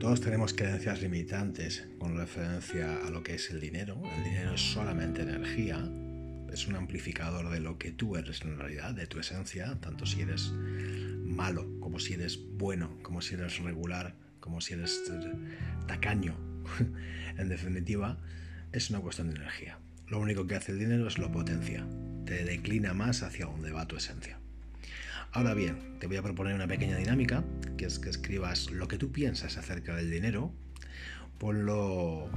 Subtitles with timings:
[0.00, 4.02] todos tenemos creencias limitantes con referencia a lo que es el dinero.
[4.16, 5.78] El dinero es solamente energía,
[6.52, 10.22] es un amplificador de lo que tú eres en realidad, de tu esencia, tanto si
[10.22, 15.00] eres malo como si eres bueno, como si eres regular, como si eres
[15.86, 16.36] tacaño.
[17.38, 18.18] en definitiva,
[18.72, 19.78] es una cuestión de energía.
[20.08, 21.86] Lo único que hace el dinero es lo potencia,
[22.26, 24.40] te declina más hacia donde va tu esencia.
[25.32, 27.44] Ahora bien, te voy a proponer una pequeña dinámica,
[27.76, 30.52] que es que escribas lo que tú piensas acerca del dinero,
[31.38, 32.28] ponlo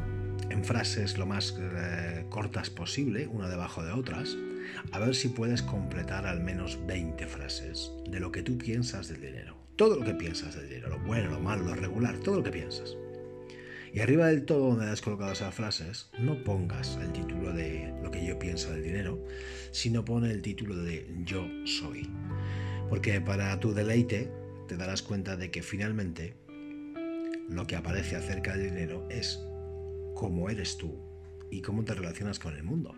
[0.51, 4.37] en frases lo más eh, cortas posible, una debajo de otras,
[4.91, 9.21] a ver si puedes completar al menos 20 frases de lo que tú piensas del
[9.21, 9.57] dinero.
[9.75, 12.51] Todo lo que piensas del dinero, lo bueno, lo malo, lo regular, todo lo que
[12.51, 12.95] piensas.
[13.91, 18.11] Y arriba del todo donde has colocado esas frases, no pongas el título de lo
[18.11, 19.25] que yo pienso del dinero,
[19.71, 22.07] sino pone el título de yo soy.
[22.93, 24.29] Porque para tu deleite
[24.67, 26.35] te darás cuenta de que finalmente
[27.49, 29.43] lo que aparece acerca del dinero es
[30.13, 30.99] cómo eres tú
[31.49, 32.93] y cómo te relacionas con el mundo.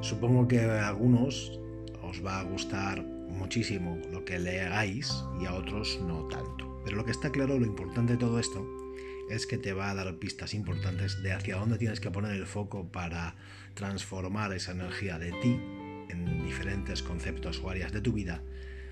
[0.00, 1.60] Supongo que a algunos
[2.02, 6.82] os va a gustar muchísimo lo que leáis y a otros no tanto.
[6.84, 8.66] Pero lo que está claro, lo importante de todo esto,
[9.30, 12.46] es que te va a dar pistas importantes de hacia dónde tienes que poner el
[12.46, 13.36] foco para
[13.74, 15.56] transformar esa energía de ti
[16.08, 18.42] en diferentes conceptos o áreas de tu vida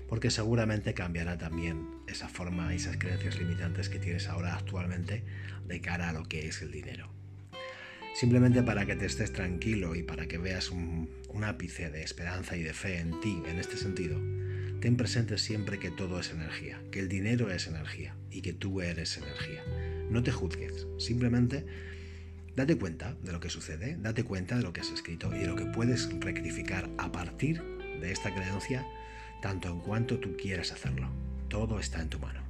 [0.07, 5.23] porque seguramente cambiará también esa forma y esas creencias limitantes que tienes ahora actualmente
[5.67, 7.09] de cara a lo que es el dinero.
[8.13, 11.09] Simplemente para que te estés tranquilo y para que veas un,
[11.43, 14.19] ápice de esperanza y de fe en ti en este sentido,
[14.81, 18.81] ten presente siempre que todo es energía, que el dinero es energía y que tú
[18.81, 19.63] eres energía.
[20.09, 21.63] No te juzgues, simplemente
[22.55, 25.47] date cuenta de lo que sucede, date cuenta de lo que has escrito y de
[25.47, 27.61] lo que puedes rectificar a partir
[28.01, 28.83] de esta creencia
[29.41, 31.09] tanto en cuanto tú quieras hacerlo.
[31.49, 32.41] Todo está en tu mano.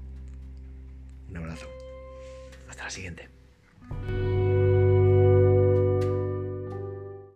[1.30, 1.68] Un abrazo.
[2.70, 3.37] Hasta la siguiente.